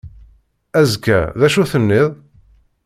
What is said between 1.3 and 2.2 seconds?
d acu tenniḍ?